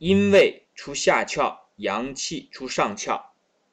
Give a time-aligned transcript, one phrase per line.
[0.00, 3.20] 阴位出下窍，阳气出上窍。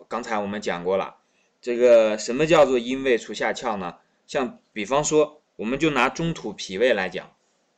[0.09, 1.15] 刚才我们讲过了，
[1.61, 3.95] 这个什么叫做阴位出下窍呢？
[4.27, 7.33] 像比方说，我们就拿中土脾胃来讲，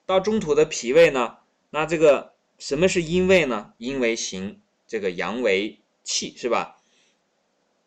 [0.07, 1.37] 到中土的脾胃呢，
[1.69, 3.73] 那这个什么是阴位呢？
[3.77, 6.77] 阴为形，这个阳为气，是吧？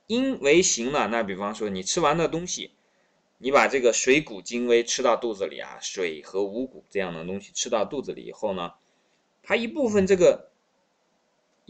[0.07, 2.71] 阴为形呢，那比方说你吃完的东西，
[3.39, 8.75] 你把这个水谷精微吃到肚子里啊，水和五谷这样的东西吃到肚子里以后呢，
[9.43, 10.52] 它一部分这个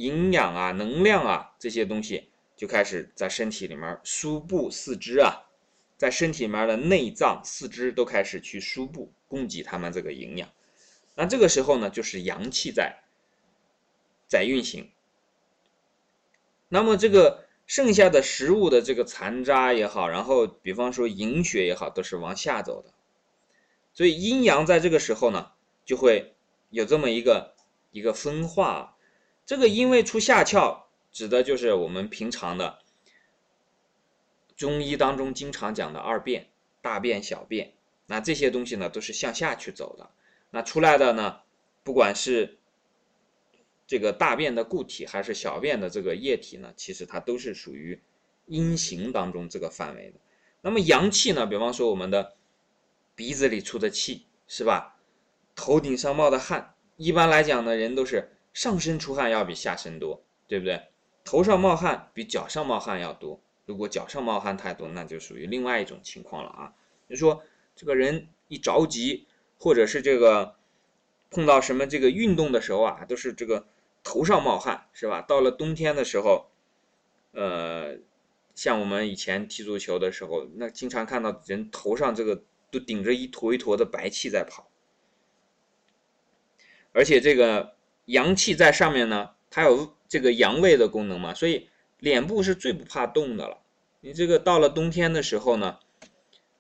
[0.03, 2.29] 营养啊、能量啊这些东西。
[2.55, 5.51] 就开始在身体里面输布四肢啊，
[5.97, 10.49] 在身体里面的内脏、四肢都开始去输布，供给他们这个营养。
[11.17, 13.03] 那这个时候呢，就是阳气在
[14.29, 14.93] 在运行。
[16.69, 22.93] 那么这个剩下的食物的这个残渣也好，然后比方说营血也好，都是往下走的。
[23.93, 25.51] 所以阴阳在这个时候呢，
[25.85, 26.37] 就会
[26.71, 27.57] 有这么一个
[27.91, 28.92] 一个分化。
[29.53, 30.85] 这个因为出下窍。
[31.13, 32.79] 指的就是我们平常的
[34.57, 36.49] 中医当中经常讲的二便，
[36.81, 37.75] 大便、小便。
[38.07, 40.09] 那这些东西呢，都是向下去走的。
[40.49, 41.41] 那出来的呢，
[41.83, 42.61] 不管是
[43.87, 48.01] 这个大便的固体，还是小便的这个液体呢，其实它都是属于
[48.47, 50.21] 阴行当中这个范围的。
[50.63, 52.37] 那么阳气呢，比方说我们的
[53.15, 54.97] 鼻子里出的气，是吧？
[55.55, 60.83] 头顶上冒的汗，一般来讲呢，人都是上身出汗要比下身多，对不对？
[61.25, 66.75] 头上冒汗比脚上冒汗要多，如果脚上冒汗太多，那就属于另外一种情况了啊。
[67.09, 67.43] 就说
[67.77, 69.27] 这个人一着急，
[69.59, 70.57] 或者是这个
[71.31, 73.69] 碰到什么这个运动的时候啊，都是这个
[74.03, 75.23] 头上冒汗，是吧？
[75.23, 76.51] 到了冬天的时候，
[77.31, 77.99] 呃，
[78.55, 84.69] 像我们以前踢足球的时候，那经常看到人头上这个都顶着一坨一坨的白气在跑，
[86.93, 87.77] 而且这个
[88.13, 89.97] 阳气在上面呢，它有。
[90.13, 93.63] 这个阳胃的功能嘛，所以脸部是最不怕冻的了。
[94.03, 95.79] 你这个到了冬天的时候呢，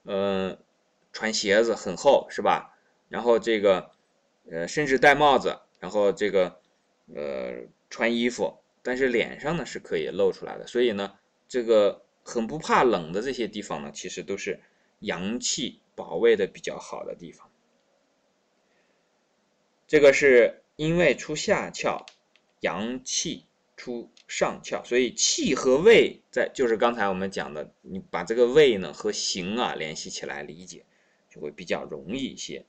[0.05, 0.57] 嗯，
[1.13, 2.79] 穿鞋子很厚是吧？
[3.11, 3.91] 然后这个
[4.51, 6.61] 呃，甚至戴帽子，然后这个
[7.15, 10.67] 呃，穿衣服，但是脸上呢是可以露出来的。
[10.67, 14.61] 所以呢，这个很不怕冷的这些地方呢，其实都是
[15.01, 17.51] 阳气保卫的比较好的地方。
[19.87, 22.05] 这个是因为出下窍。
[22.59, 23.45] 阳气
[23.77, 30.85] 出上窍，所以气和胃在就是刚才我们讲的，你把这个胃呢和形啊联系起来理解，
[31.29, 32.65] 就会比较容易一些。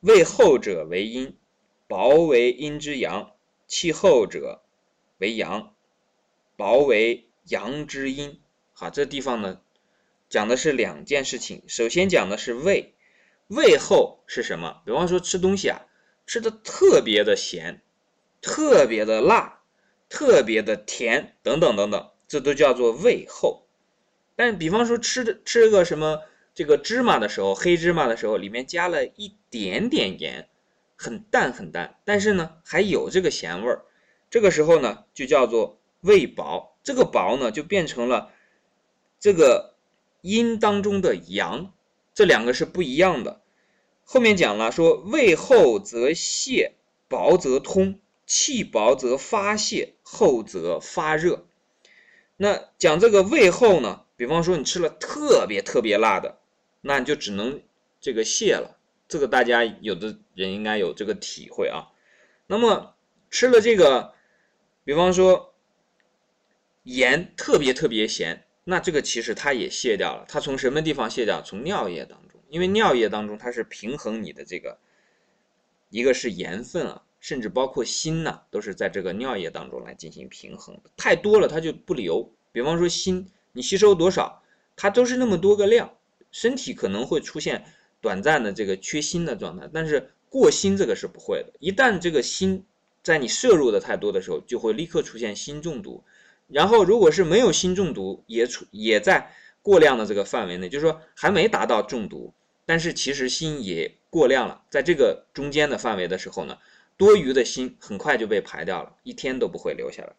[0.00, 1.36] 胃后者为阴，
[1.86, 4.62] 薄为阴之阳；气后者
[5.18, 5.74] 为阳，
[6.56, 8.40] 薄为阳之阴。
[8.72, 9.60] 好，这地方呢
[10.30, 11.62] 讲的是两件事情。
[11.68, 12.94] 首先讲的是胃，
[13.48, 14.82] 胃后是什么？
[14.84, 15.82] 比方说吃东西啊。
[16.28, 17.82] 吃的特别的咸，
[18.42, 19.60] 特别的辣，
[20.08, 23.68] 特别的甜，等等等等，这都叫做胃厚。
[24.34, 30.48] 但比方说吃的吃个什么这个芝麻的时候，黑芝麻的时候，里面加了一点点盐，
[30.96, 33.84] 很淡很淡，但是呢还有这个咸味儿，
[34.28, 36.76] 这个时候呢就叫做胃薄。
[36.82, 38.32] 这个薄呢就变成了
[39.20, 39.76] 这个
[40.22, 41.72] 阴当中的阳，
[42.16, 43.42] 这两个是不一样的。
[44.02, 46.72] 后面讲了，说胃厚则泄，
[47.08, 51.46] 薄则通，气薄则发泄，厚则发热。
[52.38, 56.38] 那讲这个胃厚呢，比方说你吃了特别特别辣的，
[56.80, 57.60] 那你就只能
[58.00, 58.78] 这个泄了。
[59.08, 61.92] 这个大家有的人应该有这个体会啊。
[62.46, 62.96] 那么
[63.28, 64.14] 吃了这个，
[64.84, 65.54] 比方说
[66.82, 70.24] 盐特别特别咸，那这个其实它也卸掉了。
[70.26, 71.40] 它从什么地方卸掉？
[71.40, 72.40] 从尿液当中。
[72.48, 74.76] 因为尿液当中它是平衡你的这个，
[75.88, 80.90] 一个是盐分啊，甚至包括锌呐，都是在这个尿液当中来进行平衡的。
[80.96, 82.28] 太多了它就不流。
[82.50, 84.42] 比方说锌，你吸收多少，
[84.74, 85.96] 它都是那么多个量，
[86.32, 87.64] 身体可能会出现
[88.00, 91.52] 短暂的这个缺锌的状态，但是过锌这个是不会的。
[91.60, 92.64] 一旦这个锌
[93.04, 96.02] 在你摄入的太多的时候，就会立刻出现锌中毒。
[96.48, 99.32] 然后如果是没有锌中毒，也出也在。
[99.62, 102.32] 过量的这个范围内，就是说还没达到中毒，
[102.66, 106.58] 但是其实锌也过量了，在这个中间的范围的时候呢，
[106.96, 110.12] 多余的锌很快就被排掉了，一天都不会留下来。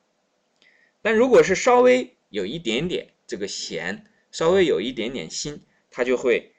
[1.02, 6.52] 但如果是稍微有一点点这个咸，稍微有一点点锌，它就会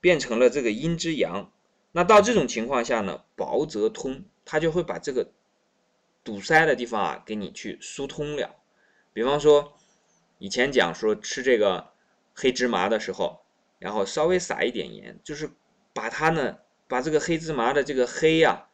[0.00, 1.52] 变成了这个阴之阳。
[1.92, 5.32] 那到这种情况下呢，薄则通，它就会把这个
[6.24, 8.56] 堵塞的地方啊给你去疏通了。
[9.12, 9.76] 比方说
[10.38, 11.90] 以前讲说吃这个。
[12.34, 13.42] 黑芝麻的时候，
[13.78, 15.50] 然后稍微撒一点盐，就是
[15.92, 16.56] 把它呢，
[16.88, 18.68] 把这个黑芝麻的这个黑呀，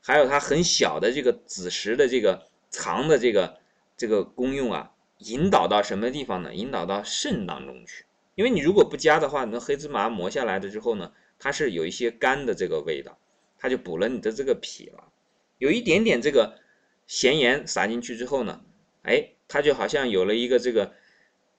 [0.00, 3.58] 还有它很小的这个子时的这个藏的这个
[3.96, 6.54] 这个功用啊，引导到什么地方呢？
[6.54, 8.04] 引导到肾当中去。
[8.36, 13.18] 因为你如果不加的话，那黑芝麻磨下来的之后呢，它是有一些干的这个味道，
[13.58, 15.10] 它就补了你的这个脾了。
[15.58, 16.60] 有一点点这个
[17.08, 18.60] 咸盐撒进去之后呢，
[19.02, 20.92] 哎，它就好像有了一个这个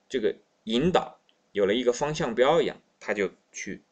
[0.07, 1.19] 这个引导，
[1.51, 3.83] 有了一个方向标一样，它就去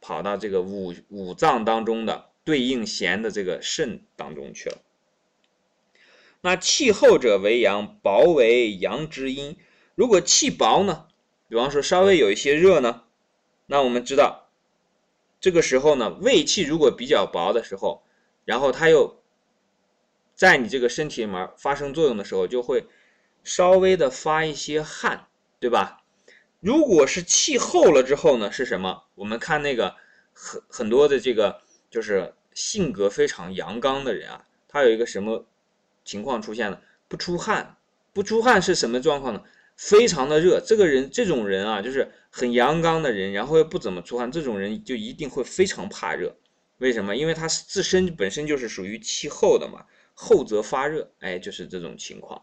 [0.00, 4.78] 跑到这个五五脏当中的对应弦的这个肾当中去了。
[6.40, 9.58] 那气厚者为阳，薄为阳之阴。
[9.94, 11.06] 如果气薄呢，
[11.48, 13.04] 比方说稍微有一些热呢，
[13.66, 14.48] 那我们知道
[15.40, 18.02] 这个时候呢，胃气如果比较薄的时候，
[18.46, 19.22] 然后它又
[20.34, 22.86] 在你这个身体里面发生作用的时候，就会
[23.44, 25.26] 稍微的发一些汗，
[25.58, 26.02] 对吧？
[26.60, 29.04] 如果是气厚了之后呢，是什么？
[29.14, 29.96] 我们看那个
[30.32, 31.60] 很很多的这个
[31.90, 35.46] 就是性格非常阳刚的人啊，他有一个什么
[36.04, 36.78] 情况出现呢？
[37.08, 37.76] 不出汗，
[38.12, 39.42] 不出汗是什么状况呢？
[39.76, 40.60] 非常的热。
[40.60, 46.36] 这个人这种人啊，就是很阳刚的人，然后又不怎么出汗，这种人就一定会非常怕热。
[46.78, 47.16] 为什么？
[47.16, 49.84] 因为他自身本身就是属于气厚的嘛。
[50.14, 52.42] 后则发热，哎，就是这种情况。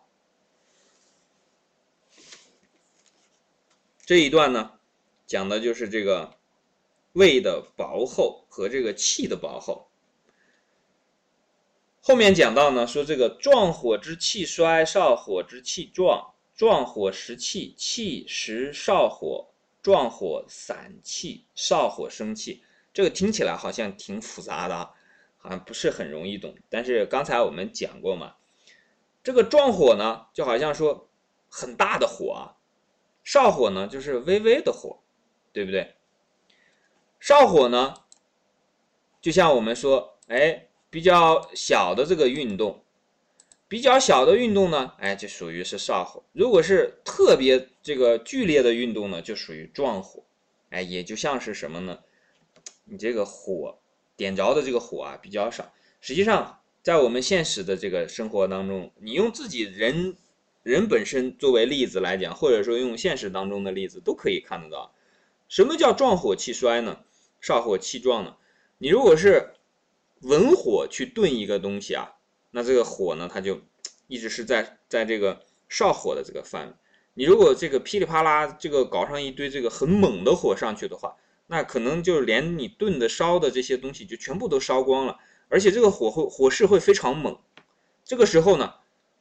[4.09, 4.71] 这一段呢，
[5.27, 6.33] 讲的就是这个
[7.13, 9.87] 胃的薄厚和这个气的薄厚。
[12.01, 19.49] 后面讲到呢，说这个壮火之气衰，少火之气壮，壮火食气，气食少火，
[19.83, 22.63] 壮火散气，少火生气。
[22.91, 24.95] 这个听起来好像挺复杂的啊。
[25.37, 28.37] 好像不是很容易懂，但是刚才我们讲过嘛，
[29.23, 31.07] 这个壮火呢，就好像说
[31.47, 32.57] 很大的火啊，
[33.31, 34.97] 少火呢就是微微的火，
[35.53, 35.93] 对不对？
[37.19, 37.93] 少火呢，
[39.21, 42.83] 就像我们说，哎，比较小的这个运动，
[43.67, 46.23] 比较小的运动呢，哎，就属于是少火。
[46.33, 50.23] 如果是特别这个剧烈的运动呢，就属于壮火，
[50.71, 51.99] 哎，也就像是什么呢？
[52.85, 53.77] 你这个火。
[54.17, 55.71] 点着的这个火啊比较少，
[56.01, 60.17] 实际上在我们现实的这个生活当中，你用自己人
[60.69, 64.93] 人本身作为例子来讲，或者说用现实当中的例子都可以看得到，
[65.47, 66.99] 什么叫壮火气衰呢？
[67.41, 68.35] 少火气壮呢？
[68.77, 69.55] 你如果是
[70.21, 72.13] 文火去炖一个东西啊，
[72.51, 73.61] 那这个火呢，它就
[74.07, 76.73] 一直是在在这个少火的这个范围。
[77.15, 81.15] 你如果这个噼里啪啦这个搞上一堆这个很猛的火上去的话，
[81.47, 85.17] 那可能就连你炖的烧的这些东西就全部都烧光了，
[85.47, 87.39] 而且这个火会火势会非常猛。
[88.03, 88.75] 这个时候呢，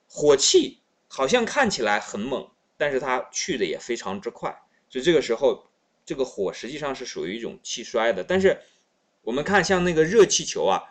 [0.07, 4.57] 火气好像看起来很猛，但是它去的也非常之快，
[4.89, 5.67] 所以这个时候
[6.07, 8.23] 这个火实际上是属于一种气衰的。
[8.23, 8.61] 但是
[9.23, 10.85] 我们看像那个热气球啊，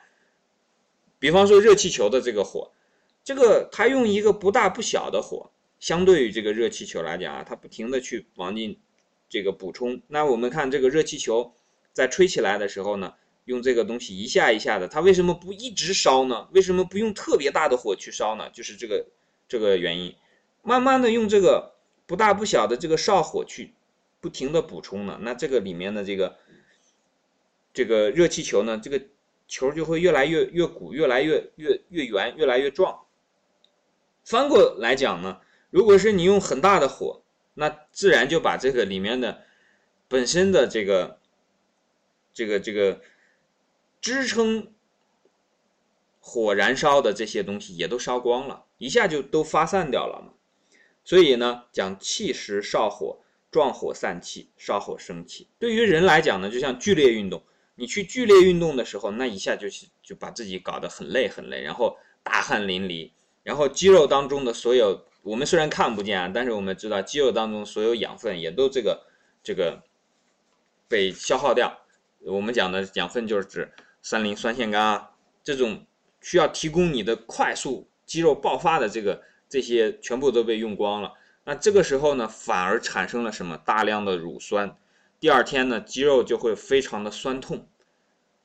[1.20, 2.72] 比方说热气球的这个火，
[3.24, 8.80] 这个它用一个不大不小的火，相对于这个热气球来讲啊，它不停的去往进。
[9.30, 11.54] 这个补充，那我们看这个热气球
[11.92, 16.48] 在吹起来的时候呢，用这个东西一下一下的，它为什么不一直烧呢？
[16.54, 18.50] 为什么不用特别大的火去烧呢？
[18.52, 19.06] 就是这个
[19.48, 20.16] 这个原因，
[20.62, 23.74] 慢慢的用这个不大不小的这个少火去
[24.20, 26.38] 不停的补充呢，那这个里面的这个
[27.74, 29.02] 这个热气球呢，这个
[29.48, 33.06] 球就会越来越越鼓，越来越越越圆，越来越壮。
[34.24, 37.24] 翻过来讲呢，如果是你用很大的火。
[37.60, 39.44] 那自然就把这个里面的
[40.08, 41.20] 本身的这个
[42.32, 43.02] 这个这个
[44.00, 44.76] 支撑
[46.20, 50.34] 火燃烧的这些东西也都烧光了，一下就都发散掉了嘛。
[51.04, 53.20] 所以呢，讲气时少火，
[53.50, 55.48] 壮火散气，少火生气。
[55.58, 57.42] 对于人来讲呢，就像剧烈运动，
[57.76, 63.12] 你去剧烈运动的时候，那一下就是就把自己搞得很累很累，然后大汗淋漓，
[63.44, 65.06] 然后肌肉当中的所有。
[65.24, 69.06] 我们虽然看不见啊，但是我们知道肌肉当中所有养分也都这个
[69.44, 69.84] 这个
[70.88, 71.82] 被消耗掉。
[72.26, 73.70] 我们讲的养分就是指
[74.02, 75.12] 三磷酸腺苷啊，
[75.44, 75.86] 这种
[76.22, 81.14] 需要提供你的快速肌肉爆发的这个这些全部都被用光了。
[81.44, 84.76] 那这个时候呢，反而产生了什么大量的乳酸，
[85.20, 87.68] 第二天呢，肌肉就会非常的酸痛。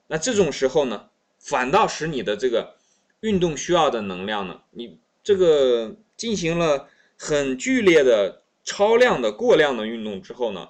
[0.09, 2.77] 那这种时候呢，反倒使你的这个
[3.21, 5.97] 运动需要的能量呢，你这个。
[6.15, 6.89] 进行了
[7.19, 10.69] 很剧烈的、超量的、过量的运动之后呢，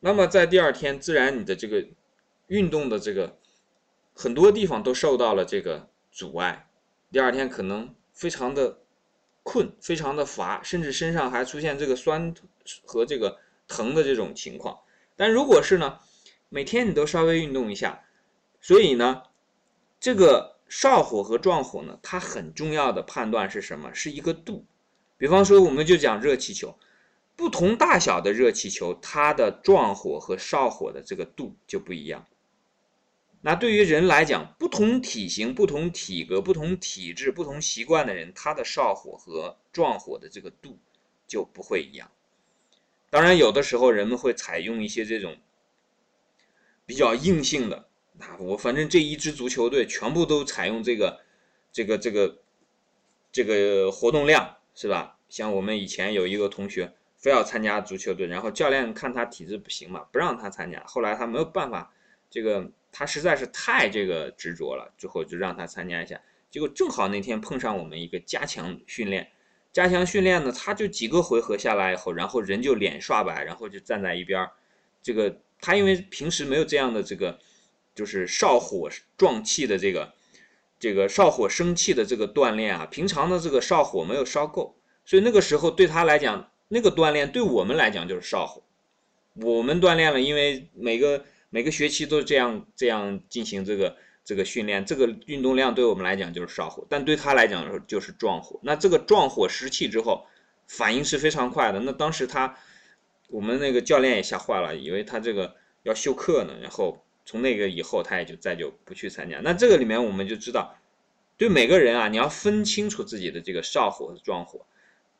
[0.00, 1.86] 那么在第二天，自然你的这个
[2.48, 3.38] 运动的这个
[4.12, 6.68] 很多地方都受到了这个阻碍，
[7.10, 8.78] 第二天可能非常的
[9.44, 12.34] 困、非常的乏，甚至身上还出现这个酸
[12.84, 14.80] 和这个疼的这种情况。
[15.14, 16.00] 但如果是呢，
[16.48, 18.02] 每天你都稍微运动一下，
[18.60, 19.22] 所以呢，
[20.00, 23.94] 这个少火和壮火呢，它很重要的判断是什么？
[23.94, 24.64] 是一个度。
[25.18, 26.78] 比方说，我们就讲热气球，
[27.36, 32.26] 不同大小的热气球，它的壮火和少火的这个度就不一样。
[33.46, 40.80] 那对于人来讲，不同体型、不同体格、不同体质、不同习惯的人，他的少火和壮火的这个度
[41.28, 42.10] 就不会一样。
[43.08, 45.36] 当然，有的时候人们会采用一些这种
[46.86, 47.86] 比较硬性的。
[48.14, 51.20] 那我反正这一支足球队全部都采用这个、
[51.70, 52.38] 这个、这个、
[53.30, 55.20] 这个活动量，是吧？
[55.28, 60.82] 像我们以前有一个同学非要参加足球队，然后教练看他体质不行嘛，不让他参加。
[60.84, 61.92] 后来他没有办法，
[62.28, 66.18] 这个他实在是太这个执着了，最后就让他参加一下。
[66.50, 69.28] 结果正好那天碰上我们一个加强训练，
[69.72, 74.50] 加强训练呢，他就几个回合下来以后，然后人就脸刷白，然后就站在一边儿
[75.02, 77.38] 这个他因为平时没有这样的这个。
[77.96, 80.12] 就是少火壮气的这个，
[80.78, 84.76] 这个少火生气的这个锻炼啊，平常的这个少火没有烧够，
[85.06, 88.62] 所以那个时候对他来讲，那个锻炼对我们来讲就是少火。
[89.32, 98.60] 我们锻炼了，因为每个每个学期都这样这样进行这个这个训练，这个运动量对我们来讲就是少火，但对他来讲就是壮火。
[98.62, 100.26] 那这个壮火失气之后，
[100.66, 101.80] 反应是非常快的。
[101.80, 102.56] 那当时他，
[103.28, 107.02] 我们那个教练也吓坏了，以为他这个要休课呢，然后。
[107.28, 109.40] 从那个以后，他也就再就不去参加。
[109.42, 110.78] 那这个里面我们就知道，
[111.36, 114.64] 对每个人啊，你要分清楚自己的这个上火和壮火，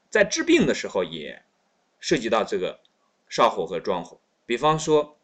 [0.09, 1.42] 在治病的时候也
[1.99, 2.78] 涉及到这个
[3.28, 4.21] 上火和壮火。
[4.47, 5.04] 比方说，《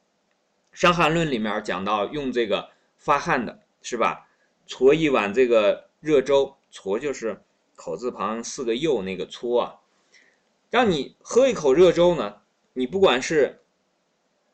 [0.73, 4.29] 伤寒论》里面讲到用这个发汗的，是吧？
[4.67, 7.41] 搓一碗这个热粥，搓就是
[7.77, 9.75] 口字旁四个又那个搓啊，
[10.71, 12.37] 让你喝一口热粥呢，
[12.73, 13.61] 你不管是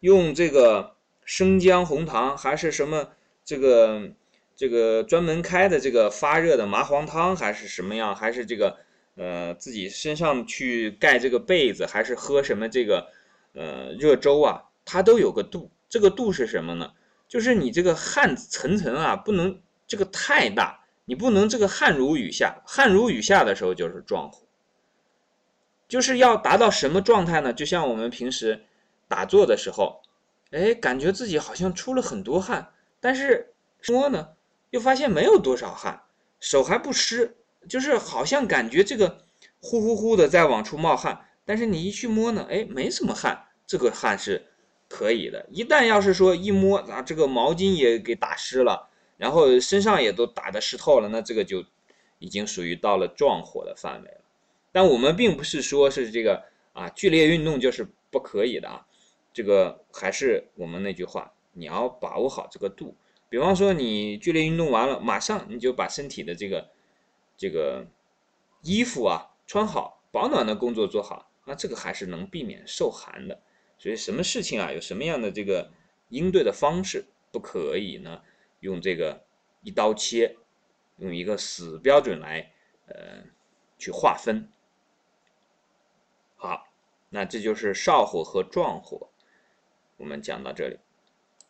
[0.01, 0.97] 用这个。
[1.31, 3.11] 生姜、红糖还是什么？
[3.45, 4.13] 这个
[4.57, 8.17] 这个专门开的这个发热的麻黄汤，还是什么样？
[8.17, 8.79] 还是这个
[9.15, 13.09] 呃自己身上去盖这个被子，还是喝什么这个
[13.53, 14.65] 呃热粥啊？
[14.87, 15.71] 它都有个度。
[15.89, 16.93] 这个度是什么呢？
[17.27, 22.63] 就是你这个汗层层啊，不能这个太大，你不能这个汗如雨下。
[22.67, 24.47] 汗如雨下的时候就是壮火。
[25.89, 27.53] 就是要达到什么状态呢？
[27.53, 28.65] 就像我们平时
[29.09, 30.03] 打坐的时候。
[30.51, 33.53] 哎，感觉自己好像出了很多汗，但是
[33.87, 34.29] 摸呢，
[34.71, 36.05] 又发现没有多少汗，
[36.41, 37.37] 手还不湿，
[37.69, 39.19] 就是好像感觉这个
[39.61, 44.47] 呼呼呼的在往出冒汗，但是你一去摸呢，哎，没什么汗，这个汗是
[44.89, 45.47] 可以的。
[45.51, 51.65] 一旦要是说一摸啊，这个毛巾也给打湿了，然后身上也都打的湿透了，那这个就
[52.19, 54.21] 已经属于到了壮火的范围了。
[54.73, 56.43] 但我们并不是说是这个
[56.73, 58.87] 啊，剧烈运动就是不可以的啊。
[59.33, 62.97] 这个还是我们那句话，你要把握好这个度。
[63.29, 66.69] 比方说，你剧烈运动完了，马上你就把身体的这个
[67.37, 67.87] 这个
[68.63, 73.39] 衣服啊穿好，保暖的工作做好，那这个还是能避免受寒的。
[73.79, 75.71] 所以，什么事情啊，有什么样的这个
[76.09, 78.23] 应对的方式，不可以呢？
[78.61, 79.25] 用这个
[79.63, 80.37] 一刀切，
[80.97, 82.53] 用一个死标准来
[82.87, 83.23] 呃
[83.79, 84.51] 去划分。
[86.37, 86.67] 好，
[87.09, 89.11] 那这就是少火和壮火。
[89.97, 90.79] 我们讲到这里。